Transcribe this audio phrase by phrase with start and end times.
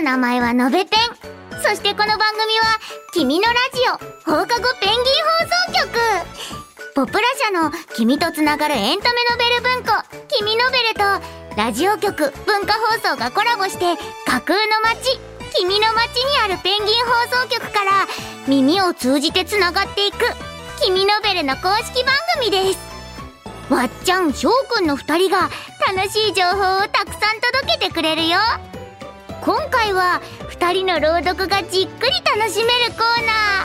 [0.00, 1.62] の名前はのべペン。
[1.62, 2.78] そしてこの番組は、
[3.12, 6.00] 君のラジオ、放課後ペンギン放送局。
[6.94, 9.92] ポプラ社の君とつながるエンタメノベル文庫、
[10.38, 11.02] 君ノベルと、
[11.56, 15.20] ラジオ局、文化放送がコラボして、架空の街、
[15.58, 18.06] 君の街にあるペンギン放送局から、
[18.48, 20.16] 耳を通じてつながっていく、
[20.82, 22.78] 君ノベルの公式番組です。
[23.68, 25.50] わっちゃん、しょうくんの二人が
[25.94, 28.38] 楽しい情報をたくさん届けてくれるよ。
[29.40, 33.64] 今回は2人の朗読がじっくり楽しめるコーナ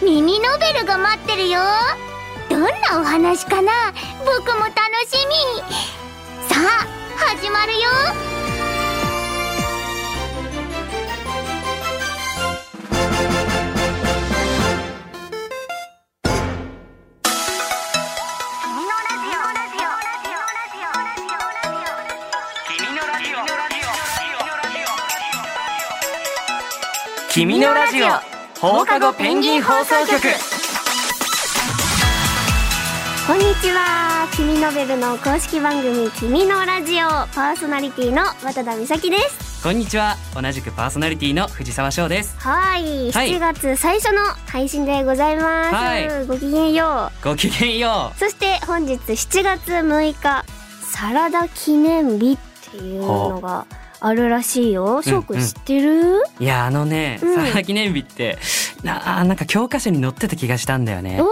[0.00, 1.60] ー、耳ノベルが待ってるよ。
[2.48, 2.68] どんな
[3.00, 3.72] お話かな？
[4.24, 4.76] 僕も楽
[5.10, 5.74] しみ。
[6.48, 6.86] さあ、
[7.34, 8.35] 始まるよ。
[27.36, 28.06] 君のラジオ。
[28.58, 30.22] 放課後ペンギン放送局。
[33.26, 34.26] こんにちは。
[34.34, 37.06] 君ノベルの公式番組君のラジオ。
[37.34, 39.62] パーソナリティの渡田美咲です。
[39.62, 40.16] こんにちは。
[40.34, 42.34] 同じくパーソナリティの藤沢翔です。
[42.38, 43.12] はい。
[43.12, 43.28] はい。
[43.34, 46.26] 7月最初の配信でございます、はい。
[46.26, 48.18] ごきげんよごきげんよう。
[48.18, 50.46] そして本日7月6日
[50.80, 55.02] サラダ記念日っていうのがあるらしいよ。
[55.02, 55.40] 翔くん。
[55.40, 57.34] 知ってる、ういやあのね、うん。
[57.34, 58.38] サラダ記念日って
[58.82, 61.20] なあなんか教科書に載ってた気がしたんだよね。
[61.20, 61.26] お！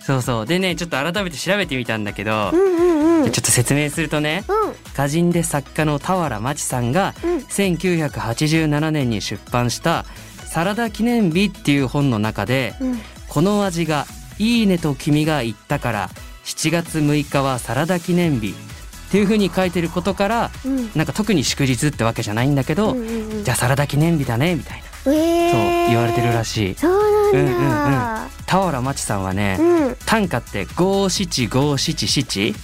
[0.00, 0.46] そうそう。
[0.46, 3.30] でねちょっと改めて調べてみたんだけど、うんうんうん。
[3.30, 4.70] ちょっと説明するとねうん。
[4.92, 7.36] 歌人で作家の俵真知さんがうん。
[7.38, 10.04] 1987年に出版した
[10.46, 13.00] 「サラダ記念日」っていう本の中でうん。
[13.28, 14.06] この味が
[14.38, 16.10] いいねと君が言ったから
[16.44, 18.54] 7月6日はサラダ記念日
[19.08, 20.90] っていう風に書いてることからうん。
[20.94, 23.44] なんか特に祝日ってわけじゃないんだけど、うんうんうん。
[23.44, 25.50] じゃあサラダ記念日だねみたいな、えー。
[25.50, 26.74] そう言われてるらしい。
[26.74, 28.28] そうなんだ。
[28.46, 29.68] 俵真知さんはね、うん。
[29.72, 32.54] うん短歌って五七五七七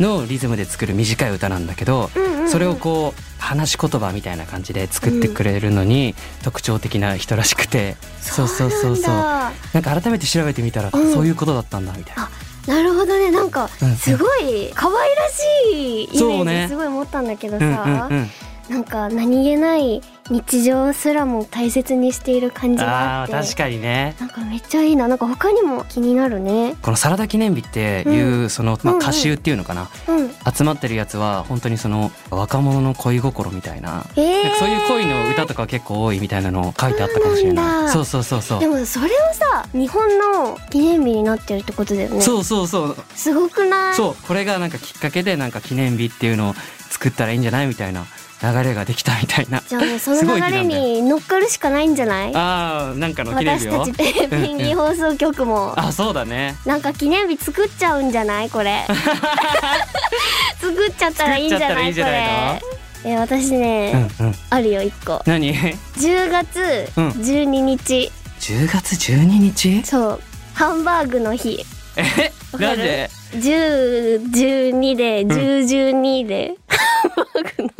[0.00, 2.50] のリズムで作る短い歌なんだけど、うんうんうん。
[2.50, 11.12] それをこう話し言葉みたいな感じで作ってくれるのに特徴的な人らしくて、そうそうそうそうなんだなんか改めて調べてみたら、うん。
[11.12, 12.28] そういうことだったんだみたいな。
[12.66, 13.30] なるほどね。
[13.30, 15.42] なんかすごい可愛らし
[15.72, 18.30] いイメージすごい持ったんだけどうんうんさ、うん、
[18.68, 20.00] なんか何気ない
[20.30, 23.32] 日常すらも大切にしている感じがあって。
[23.32, 24.14] 確かにね。
[24.20, 25.08] なんかめっちゃいいな。
[25.08, 26.76] なんか他にも気になるね。
[26.80, 29.02] このサラダ記念日っていう、その、まあ、うんうん。
[29.02, 30.30] 歌集っていうのかな、うん。
[30.54, 37.88] 集まってるやつは本当にその若者の恋心みたいな,、えー、なそういう恋の歌とか結構多いみたいなのを書いてあったかもしれない。
[37.90, 38.60] そうそうそうそう。
[38.60, 42.20] でもそれをさ日本の記念日になってるってことだよね。
[42.20, 42.96] そうそうそう。
[43.14, 43.94] すごくない？
[43.94, 44.26] そう。
[44.26, 46.54] これがなんかきっかけでなんか記念日っていうのを
[46.90, 48.06] 作ったらいいんじゃないみたいな
[48.42, 49.62] 流れができたみたいな。
[49.68, 52.32] じゃあもうその流れに乗っかるしかないんじゃない？
[52.34, 53.80] あーなんかの記念日を？
[53.80, 55.74] 私たちペペンギン放送局も。
[55.78, 56.56] あそうだね。
[56.66, 58.50] なんか記念日作っちゃうんじゃない？
[58.50, 58.84] これ。
[60.60, 61.92] 作っちゃったらいいんじゃない？
[61.94, 62.60] これ。
[63.04, 64.34] え私ね、うんうん。
[64.50, 65.22] あるよ一個。
[65.26, 67.08] 何？10月うん。
[67.10, 68.10] 12日、
[68.40, 69.82] 10月12日？
[69.84, 70.20] そう。
[70.54, 71.64] ハンバーグの日。
[71.96, 72.32] え？
[72.58, 77.70] なんで？1012で1012で、 ハンバーグの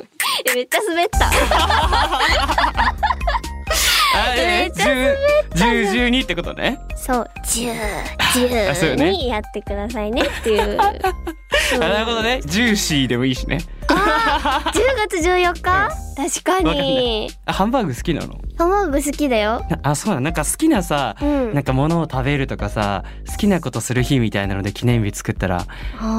[0.52, 1.26] えめっちゃ滑った。
[4.14, 5.16] あめっちゃ10
[5.54, 6.78] 10 12ってことね。
[6.96, 7.30] そう。
[7.44, 7.72] 10
[8.70, 9.12] あそうよね。
[9.12, 10.78] 12やってくださいねっていう。
[10.80, 12.40] あなるほどね。
[12.44, 13.58] ジューシーでもいいしね。
[13.81, 13.81] あ
[14.72, 14.72] 10
[15.08, 15.90] 月14日？
[16.14, 17.30] 確かに。
[17.46, 18.38] あハンバーグ好きなの？
[18.58, 19.64] ハンバーグ好きだよ。
[19.82, 20.20] あそうなの。
[20.22, 21.54] なんか好きなさ、うん。
[21.54, 25.66] なんか物を食べるとかさ好きなことする日みたいなので記念日作ったら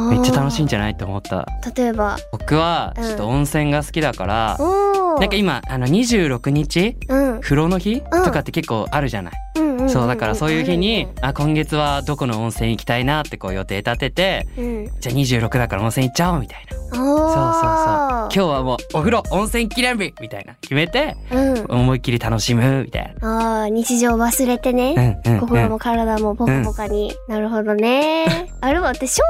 [0.09, 1.45] めっちゃ楽しいんじゃないって思った。
[1.75, 2.17] 例えば？
[2.31, 3.03] 僕はうん。
[3.03, 5.19] ちょっと温泉が好きだから、おー。
[5.21, 6.97] なんか今あの26日？
[7.09, 7.41] うん。
[7.41, 8.01] 風呂の日？
[8.11, 8.23] うん。
[8.23, 16.77] とかって結構あるじゃない、うんうんんんそうだからそういう日に、ああ今月はどこの温泉行きたいなってこう予定立ててるねじゃあ26だから温泉行っちゃおうみたいな。
[16.77, 17.33] うん、そうそうそう。
[17.33, 21.65] 今今日はもうお風呂温泉記念日みたいな決めてうん。
[21.69, 25.39] 思いっきり楽しむみたいあー日常忘れてね、な、うんうんうん。
[25.41, 28.51] 心も、体もポカポカに、なるほどね。
[28.62, 29.21] あれはって翔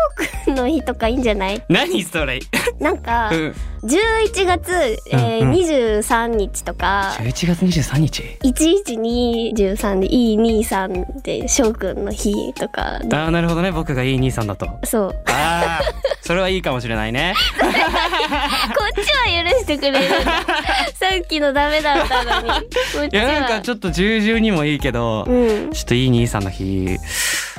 [0.45, 1.63] くんの日とかいいんじゃない？
[1.69, 2.39] 何それ、
[2.79, 4.71] なんかうん、11月、
[5.11, 12.99] えーうんうん23日とか11月23日1123でいい兄さんで翔くんの日とか。
[13.11, 13.71] ああなるほどね。
[13.71, 14.67] 僕がいい兄さんだと。
[14.83, 15.15] そう。
[15.27, 15.81] ああ
[16.21, 17.33] それはいいかもしれないね。
[17.59, 17.69] こっ
[19.03, 19.99] ちは許してくれる。
[20.93, 22.49] さっきのダメだったのに。
[23.11, 25.71] いやなんかちょっと重々にもいいけど、うん。
[25.71, 26.97] ちょっといい兄さんの日。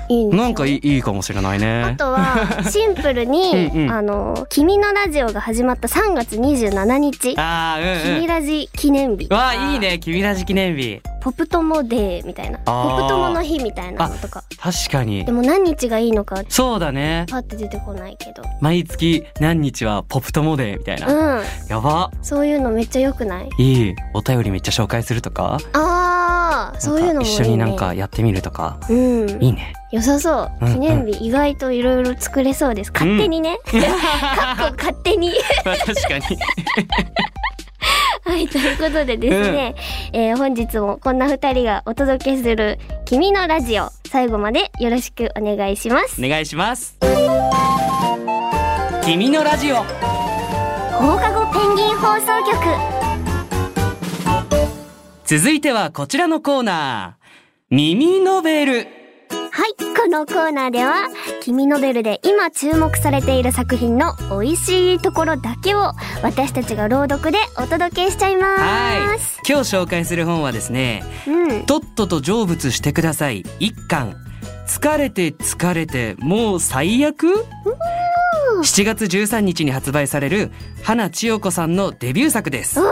[0.09, 3.91] いいなんかいいいいかもしれないあねとは シンプルにうんうん。
[3.91, 7.35] あの「君のラジオ」が始まった3月27日。
[7.39, 8.19] あーうんうん。
[8.19, 9.29] 君ラジ記念日。
[9.31, 9.99] わあいいね。
[9.99, 12.59] 君ラジ記念日ポプ友デーみたいな。
[12.59, 14.45] ポプ友の日みたいなのとか。
[14.59, 15.25] 確かに。
[15.25, 17.25] でも何日がいいのかそうだね。
[17.31, 18.43] パッて出てこないけど。
[18.61, 21.43] 毎月何日はポップ友デーみたいな、うん。
[21.71, 22.11] やば。
[22.21, 23.49] そういうのめっちゃ良くない？
[23.57, 23.95] いい。
[24.13, 25.57] お便りめっちゃ紹介するとか？
[25.73, 28.79] あーそういうのもいい、ね、一緒になんかやってみるとか？
[28.91, 29.43] うん。
[29.43, 29.73] いいね。
[29.93, 30.53] 良さそう。
[30.61, 30.75] うんうん。
[30.75, 33.79] 記念日意外といろいろ作れそうです勝手にね、か
[34.67, 35.33] っこ勝手に
[35.65, 36.39] まあ確かに
[38.27, 39.75] はいということでですね、
[40.13, 46.25] えー本日もこんな二人がお届けする「君のラジオ」最後までよろしくお願いします。
[46.25, 46.97] お願いします。
[49.05, 49.77] 君のラジオ。
[49.77, 53.05] 放課後ペンギン放送局。
[55.27, 57.25] 続いてはこちらのコーナー。
[57.71, 59.04] 耳ノベル
[59.57, 61.09] はいこのコーナーでは
[61.41, 65.93] 「君ノベル」で今注目されている作品の美味しいところだけを
[66.25, 69.19] 私たちが朗読でお届けしちゃいまはい。
[69.21, 71.67] す今日紹介する本はですねうん。
[71.67, 73.45] とっとと成仏してください。
[73.61, 74.17] 一巻。
[74.67, 77.47] 疲れて疲れてもう最悪
[78.61, 80.51] ？7月13日に発売される
[80.83, 82.81] 花千代子さんのデビュー作です。
[82.81, 82.85] う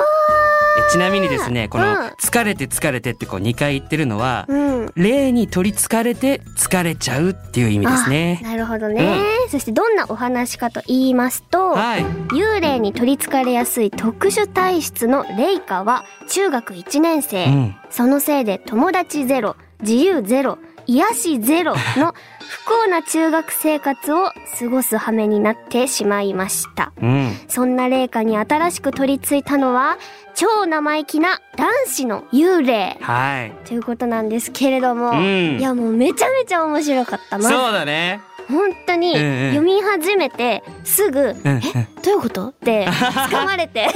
[0.90, 4.72] ちなみにですねこのうん「疲れて疲れて」ってこう2回言ってるのはうん。
[4.94, 8.40] 霊に取りつかれて疲れちゃうっていう意味ですね。
[8.42, 12.04] なるほどね、そしてどんなお話かと言いますと、はい。
[12.32, 17.76] 幽霊に取りつかれやすい特殊体質のレイカは中学1年生、うん。
[17.90, 26.92] そのせいで友達ゼロ自由ゼロ癒しゼロの不幸な中学生活を過ごす羽目になってしまいました。
[27.00, 27.36] うん。
[27.48, 29.96] そんな霊下に新しく取り付いたのは
[30.34, 32.96] 超生意気な男子の幽霊。
[33.00, 33.52] はい。
[33.66, 35.58] ということなんですけれども、うん。
[35.58, 37.38] いやもうめちゃめちゃ面白かった。
[37.38, 38.20] まずそうだね。
[38.50, 41.60] 本当に読み始めてすぐ、うんうん。
[42.02, 42.48] どういうこと？
[42.48, 43.86] って掴まれて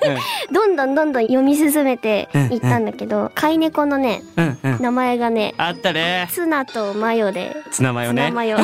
[0.50, 4.22] どんどんどんどん読み進めていったんだけど、飼い猫のね
[4.80, 6.28] 名前がねあったね。
[6.30, 7.54] ツナとマヨで。
[7.70, 8.22] ツナマヨね。
[8.22, 8.58] ツナマヨ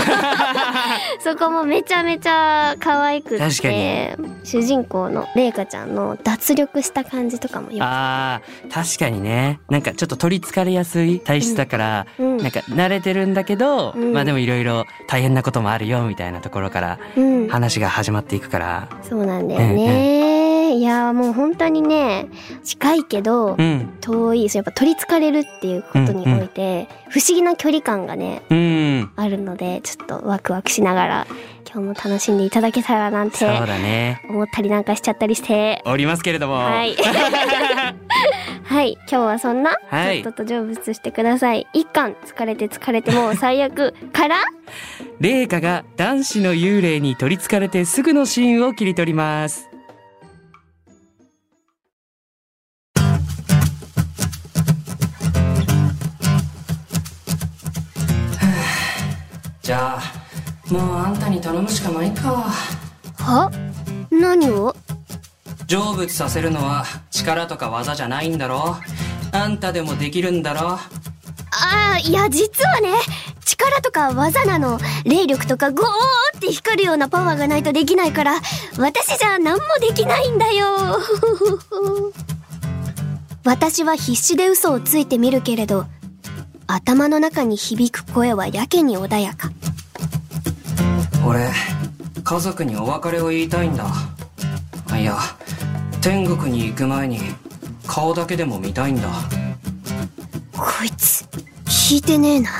[1.21, 9.61] そこもめちゃめちゃ可愛く確かて主人公のレイカちゃんの脱力した感じとかもよあー確かにね。
[9.69, 12.37] なんかちょっと取りつかれやすい体質だから、うん。
[12.39, 14.13] なんか慣れてるんだけど、うん。
[14.13, 17.49] まあでもいろいろ大変なこともあるよみたいなところからうん。
[17.49, 18.89] 話が始まっていくから。
[19.03, 20.36] そうなんだよね、
[20.75, 22.29] いやもう本当にね
[22.65, 23.97] 近いけど、うん。
[24.01, 29.11] 遠いやっぱ取りつかれるっていうことにおいて、不思議な距離感がねうん。
[29.17, 31.27] あるのでちょっとワクワクしながら
[31.65, 34.23] 今日も楽しんでいただけたらなんてそうだね。
[34.29, 35.83] 思ったりなんかしちゃったりして。
[35.85, 36.55] おりますけれども。
[36.55, 36.95] はい。
[38.65, 38.93] はい。
[38.93, 40.23] 今日はそんな、はい。
[40.23, 41.67] とっとと成仏してください。
[41.73, 44.37] 一巻疲れて疲れてもう最悪から
[45.21, 49.69] 麗華が男子の幽霊に取りつかれてすぐのシーンを切り取ります
[59.67, 60.01] じゃあ
[60.73, 62.53] もうあんたに頼むしかないか。
[63.19, 63.51] は？
[64.13, 64.73] 何を？
[65.67, 68.77] 成仏させるのは力とか技じゃないんだろ。
[69.33, 70.61] あんたでもできるんだろ。
[70.69, 70.79] あ
[71.97, 72.93] あいや実はね
[73.45, 74.79] 力とか技なの。
[75.05, 75.87] 霊力とかゴー
[76.37, 78.37] って光るようなパワーがないとできないから
[78.79, 81.01] 私じゃ何もできないんだよ。
[83.45, 85.87] 私は必死で嘘をついてみるけれど
[86.67, 89.51] 頭の中に響く声はやけに穏やか。
[91.27, 91.51] 俺
[92.23, 93.87] 家族にお別れを言いたいんだ。
[94.99, 95.19] いや
[96.01, 97.21] 天国に行く前に
[97.87, 99.09] 顔だけでも見たいんだ。
[100.53, 101.25] こいつ
[101.65, 102.51] 聞いてねえな。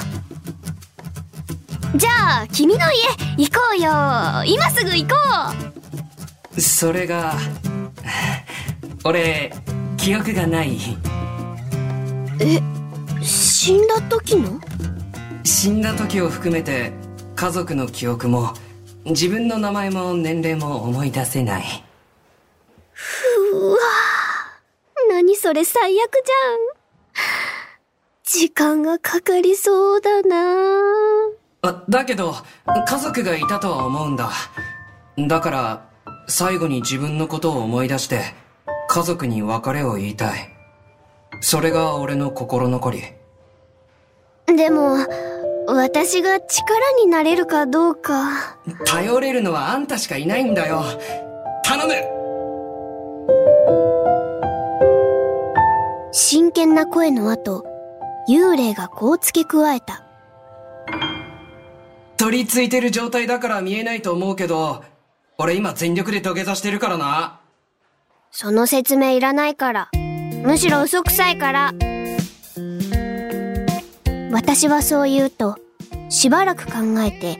[1.97, 3.03] じゃあ君の家
[3.45, 3.91] 行こうよ。
[4.47, 5.15] 今すぐ行こ
[6.61, 7.35] それが
[9.05, 9.53] 俺
[9.97, 10.77] 記憶がない。
[10.77, 10.79] う
[13.67, 14.61] 死んだ時の？
[15.43, 16.93] 死んだ時を含めて
[17.35, 18.55] 家族の記憶も
[19.05, 21.65] 自分の名前も年齢も思い出せない。
[23.53, 23.79] うわ
[25.09, 27.25] 何それ最悪じゃん。
[28.23, 30.37] 時間がかかりそうだな。
[31.63, 32.37] あだけど
[32.87, 34.31] 家族がいたとは思うんだ。
[35.27, 35.89] だから
[36.29, 38.21] 最後に自分のことを思い出して
[38.87, 40.55] 家族に別れを言いたい。
[41.41, 43.03] それが俺の心残り
[44.47, 44.97] でも
[45.67, 50.83] 私が力になれるかどうか頼れるのはあんたしかいないんだよ
[51.65, 51.95] 頼む
[56.13, 57.65] 真剣な声の後
[58.29, 60.07] 幽霊がこう付け加えた
[62.17, 64.83] 取り付いてる状態だから見えないと思うけど、
[65.39, 67.41] 俺今全力で土下座してるからな。
[68.31, 69.91] その説明いらないから。
[70.43, 71.73] むしろ嘘くさいから。
[74.37, 75.57] 私はそう言うと、
[76.11, 77.39] しばらく考えて、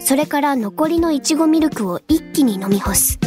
[0.00, 3.18] それから残りのいちごミルクを一気に飲み干す。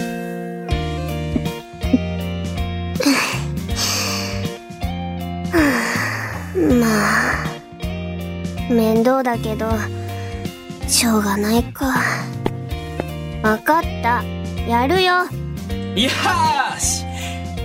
[6.57, 6.87] ま
[7.43, 9.69] あ、面倒だけど、
[10.87, 11.85] しょうがないか。
[13.43, 14.23] わかった。
[14.67, 15.13] やるよ。
[15.13, 17.05] よーし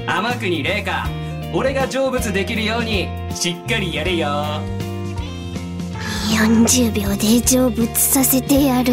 [0.07, 1.09] 天国麗華、
[1.55, 4.77] 俺が成仏できるように、しっかりやれよ。
[6.38, 8.92] 40秒で成仏させてやる。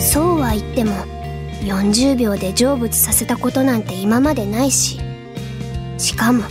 [0.00, 0.92] そうは言っても
[1.60, 4.98] 40秒で成仏させたことなんて今までないし
[5.98, 6.44] しかも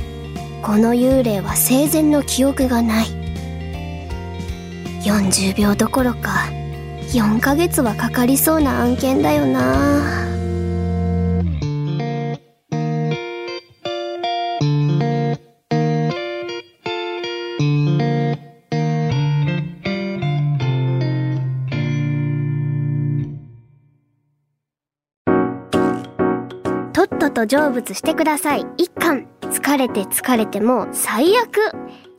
[0.61, 3.05] この幽霊は生前の記憶がない。
[5.01, 6.47] 40秒どころか
[7.11, 10.32] 4ヶ月はかかりそうな案件だよな。
[27.47, 28.65] 成仏してください。
[28.77, 31.49] 一巻疲れて疲れてもう最悪。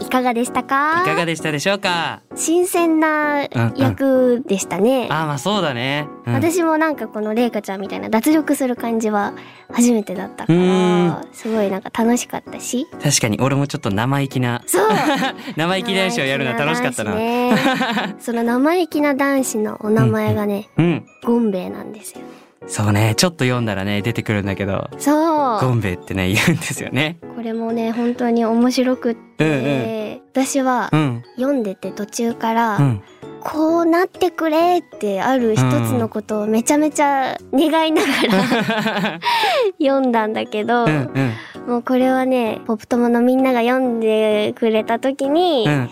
[0.01, 1.03] いかがでしたか？
[1.03, 2.21] いかがでしたでしょうか？
[2.35, 3.45] 新鮮な
[3.77, 6.09] 役でしたね、ああ、まあそうだね。
[6.27, 6.35] うん。
[6.35, 9.35] 私もなんかこのレイカちゃんみたいな脱力する感じは
[9.73, 12.87] 初めてだったかうらすごいなんか楽しかったし。
[13.03, 14.89] 確かに俺もちょっと生意気な、そう。
[15.57, 17.15] 生意気男子をやるのは楽しかったな。
[17.15, 17.57] ね
[18.19, 21.07] その生意気な男子のお名前がね、うん。
[21.25, 22.21] ゴンベイなんですよ
[22.67, 27.19] そうね、ちょっと読んだらね、出てくるんだけど、そうゴンベイってね、言うんですよね。
[27.37, 31.23] これもね本当に面白くって、私はうん。
[31.37, 33.03] 読んでて途中から、うん。
[33.45, 39.21] こうなってくれってある一つのことをめちゃめちゃ願いながら
[39.79, 41.33] 読んだんだけど、うんうん。
[41.67, 45.89] もうこれはね、ポップ友のみんなが読んでくれた時に、うんうん。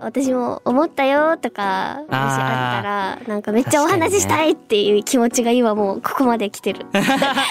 [0.00, 6.86] 私も思ったよとか、もしあったら、なんかめっちゃお話ししたいっていう気持ちが今もうここまで来てる。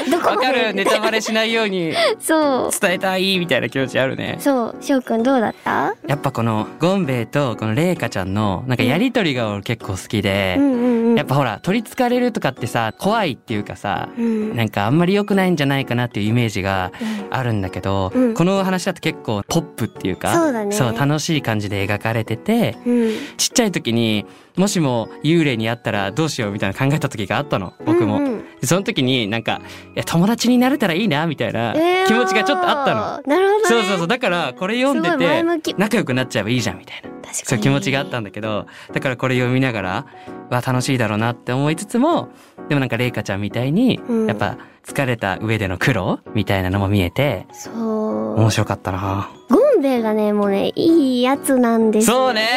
[0.09, 0.37] どこまで？
[0.37, 2.71] わかるネタバレしないようにそう。
[2.79, 4.37] 伝えたいみたいな気持ちあるね。
[4.39, 5.95] そう、翔くんどうだった？
[6.07, 11.15] やっぱこのゴンベイとこのレイカちゃんのなんかやりとりが俺結構好きでう、んうんうん。
[11.15, 14.55] やっぱほら取り憑かれるとかってさ怖いっていうかさうん。
[14.55, 16.91] なんかあんまり良くないんじゃないかなっていうイメージが
[17.31, 23.11] あるんだけど、うんこの話だと結構ポップっていうかそうだね楽しい感じで描かれててうん。
[23.37, 24.25] ちっちゃい時に
[24.57, 28.17] もしも幽霊に会ったらどうしようみたいな考えた時があったの僕も。
[28.17, 29.61] うんうんでその時になんか
[29.95, 31.73] いや友達になれたらいいなみたいな
[32.07, 33.01] 気持ちがちょっとあったの。
[33.01, 33.21] の。
[33.25, 33.65] なるほどね。
[33.67, 37.33] そうそうそうだからこれ読んでて仲良くなっちゃえばいいじゃんみたいな確かに。
[37.33, 40.05] そういう気持ちがあったんだけどだからこれ読みながら
[40.49, 42.29] は楽しいだろうなって思いつつも
[42.69, 48.39] でもなんかレイカちゃんみたいにうんやっぱ疲れた上での苦労みたいなのも見えてそう。
[48.39, 49.29] 面白かったな。
[49.49, 52.47] ゴンベイがね、もうね、いいやつなんですよそうね。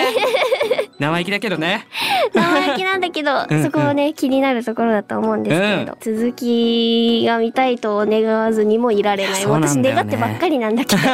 [0.98, 1.86] 生意気だけどね。
[2.34, 9.46] 生意気なんだけど うんそこもね、気になるところだと思うんですけれど、続きが見たいと願わずにもいられない。
[9.46, 9.92] なね。
[9.92, 11.02] 願ってばっかりなんだけど。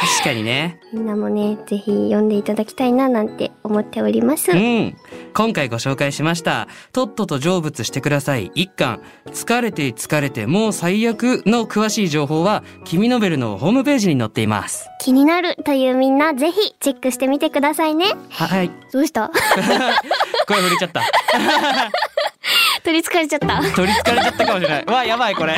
[0.00, 4.50] 確かにねみんなもね、ぜひ読んでいただきたいななんて思っております。
[4.52, 4.96] うん
[5.32, 18.06] 今回ご紹介しました「とっとと成仏してください」一巻「疲れて疲れてもう最悪」の詳しい情報は「君ノベル」のホームページに載っています気になるというみんな、ぜひチェックしてみてくださいね。
[18.30, 19.30] はいどうした？
[20.48, 21.02] 声震えちゃった
[22.82, 23.46] 取り憑かれちゃった。
[23.74, 24.84] 取り憑かれちゃったかもしれない。
[24.86, 25.56] うわ、やばい、これ。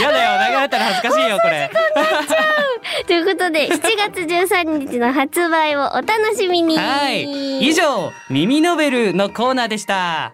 [0.00, 1.70] やだよ、流れたら恥ずかしいよ、これ。
[3.06, 6.76] ということで、7月13日の発売をお楽しみに。
[6.76, 7.60] はい。
[7.60, 10.32] 以上、耳ノベルのコーナーでした。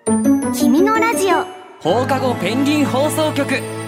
[0.54, 1.44] 君のラジオ。
[1.80, 3.83] 放課後ペンギン放送局。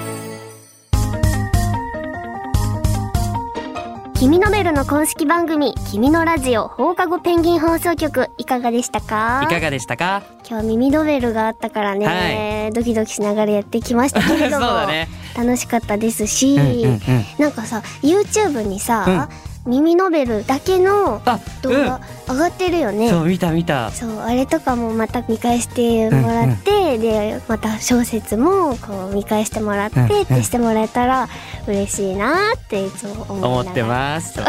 [4.19, 9.43] 君のベルの公式番組、君のラジオ放課後ペンギン放送局、いかがでしたか？
[9.45, 10.23] いかがでしたか？
[10.49, 15.09] 今日耳ノベルがあったからね、ドキドキしながらやってきましたけれども、 ね。
[15.37, 17.01] 楽しかったですし、うんうんうん。
[17.39, 19.29] なんかさ YouTube にさ、
[19.67, 23.11] 耳ノベルだけのあ、動画上がってるよね、うん。
[23.11, 23.91] そう、見た見た。
[23.91, 30.23] そうあれとかもまた見返してもらって、でまた小説もこう見返してもらって、うんうん。
[30.23, 31.29] ってしてもらえたら
[31.67, 34.41] 嬉しいなっていつも思思ってます。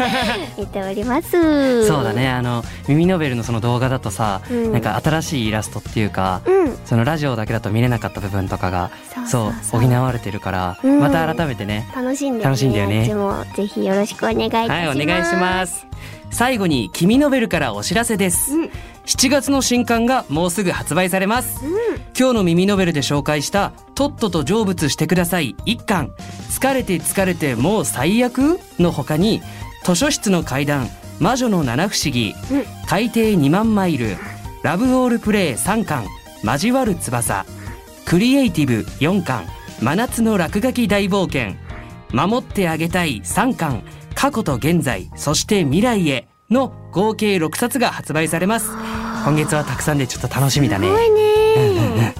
[0.58, 1.86] 見ております。
[1.86, 4.72] そうだね、あの、耳ノベルのその動画だとさ、うん。
[4.72, 6.78] なんか新しいイラストっていうか、うん。
[6.84, 8.90] そのラジオだけだと見れなかった部分とかが、
[9.26, 11.00] そう補われてるから、うん。
[11.00, 13.00] また改めてね、楽しんで楽しんでよね。
[13.00, 14.98] あっちもぜひよろしくお願願いいたします。
[14.98, 15.86] はい、お願いします。
[16.30, 18.54] 最後に、君ノベルからお知らせです。
[18.54, 18.70] うん。
[19.04, 21.60] 7月の新刊がもうすぐ発売されます。
[22.18, 25.56] 今日の耳ノベルで紹介した、とっとと成仏してください。
[25.66, 26.12] 一巻、
[26.50, 28.60] 疲れて疲れてもう最悪？
[28.78, 29.42] の他に、
[29.84, 30.88] 図書室の階段、
[31.18, 32.64] 魔女の七不思議、うん。
[32.86, 34.16] 海底2万マイル、
[34.62, 36.06] ラブオールプレイ3巻、
[36.44, 37.44] 交わる翼、
[38.06, 39.44] クリエイティブ4巻、
[39.80, 41.56] 真夏の落書き大冒険、
[42.12, 43.82] 守ってあげたい3巻
[44.14, 48.70] 過去と現在そして未来への合計6冊が発売されます。
[49.24, 50.86] 今月はたくさんでちょっと楽しみだね。
[50.86, 52.14] すごいね。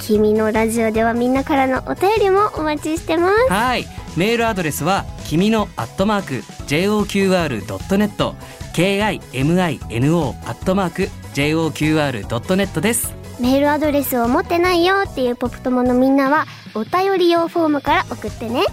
[0.00, 3.52] 君のラジオではみんなからのお便りもお待ちしてます。
[3.52, 3.86] はい。
[4.16, 6.34] メールアドレスは君のアットマーク
[6.66, 8.34] JOQR.net
[8.72, 11.02] KIMINO アットマーク
[11.34, 13.14] JOQR.net です。
[13.38, 18.64] メールアドレスを持ってないよっていうポップ友のみんなはお便り用フォームから送ってね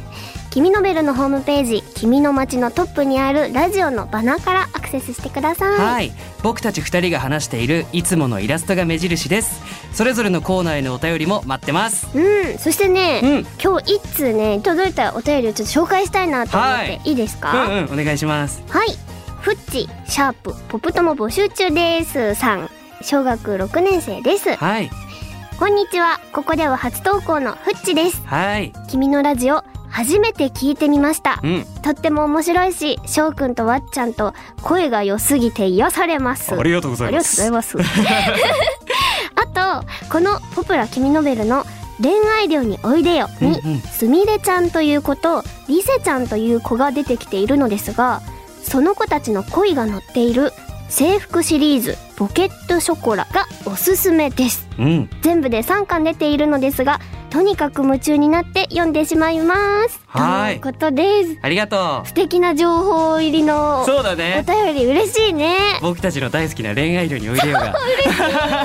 [0.58, 6.12] 君のベルのホームページ君の街のトップにあるラジオのバナーからアクセスしてくださいはい
[6.42, 9.62] 僕たち2人が話しているいつものイラストが目印です
[9.94, 18.88] それぞれのコーナーへのお便りも待ってますうんそしてね、うん今日一通ね届いたお便りをちょっと紹介したいなと思って、はいい、いですうか、んうんお願いしますはい。
[19.42, 22.34] フッチ、シャープ、ポップ友募集中です。
[22.34, 22.70] さん。
[23.04, 24.56] 小学6年生です。
[24.56, 24.90] はい
[25.60, 26.20] こんにちは。
[26.34, 28.22] ここでは初投稿のフッチです。
[28.26, 31.48] はい君のラジオ、初めて聞いてみましたう。
[31.48, 36.54] んとっても面白いし、翔くんとわっちゃんと声が良すぎて癒されます。
[36.54, 37.78] ありがとうござありがとうございます。
[39.36, 41.66] あと、このポプラ君ノベルの
[42.02, 48.22] 恋愛寮においでよに、すみれちゃんという子とリセちゃんという子が出てきているのですが
[48.64, 50.52] その子たちの恋が載っている
[50.90, 57.00] 制服シリーズポケットショコラがおすすめですうん全部で3巻出ているのですが
[57.30, 59.56] とにかく夢中になって読んでしまいま
[59.90, 60.00] す。
[60.08, 60.60] はい。
[60.60, 61.40] ということです。
[61.42, 65.58] ありがと素敵な情報入りのうそうだおね便り嬉しいね。
[65.82, 67.76] 僕たちの大好きな恋愛寮においでよが。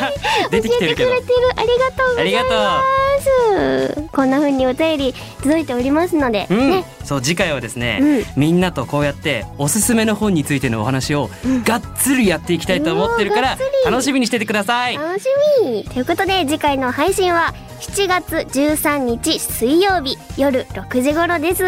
[0.51, 1.11] 出てきてるけど。
[1.11, 1.49] 教えてくれてる。
[1.57, 2.83] ありがとうございありがとま
[3.21, 6.71] すこんな風にお便り届いておりますので、う、うん。
[6.71, 6.85] ね。
[7.05, 8.25] そう次回はですね、うん。
[8.37, 11.31] みんなとこうやっておすすめの本についてのお話を
[11.65, 14.97] がっつりやっていきたいと思ってるから楽しみにしててください。
[14.97, 15.27] 楽し
[15.63, 15.85] み。
[15.85, 21.65] ということで次回の配信は7月13日水曜日夜6時頃です。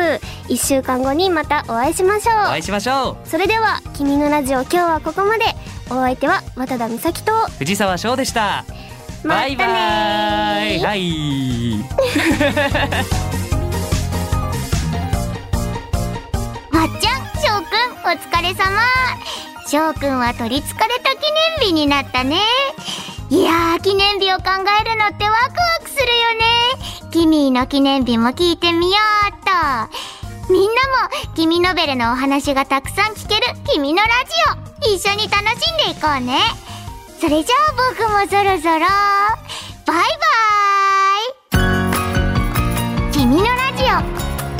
[0.48, 2.36] 1週間後にまたお会いしましょう。
[2.36, 5.44] お会いしましょそれでは「君のラジオ」今日はここまで。
[5.90, 8.64] お相手は渡田美咲とう藤沢翔でした。
[9.22, 10.80] バイバーイ。
[10.82, 11.84] はい。
[16.72, 18.80] わ っちゃん、しょうくん、お疲れ様。
[19.66, 21.16] しょうくんは取りつかれた記
[21.60, 22.38] 念日になったね。
[23.30, 24.44] いやー、記念日を考
[24.80, 27.10] えるのってワクワクするよね。
[27.10, 30.52] キミーの記念日も聞いてみようっと。
[30.52, 30.74] みんなも、
[31.34, 36.38] 君ノベルのお話がたくさん聞ける君のラジオ、一緒に楽しんでいこうね。
[37.18, 38.86] それじゃあ僕もそろそろ、
[39.86, 41.80] バイバー
[43.10, 43.86] イ君のラジオ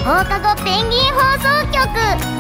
[0.05, 2.34] 放課後ペンギン放送局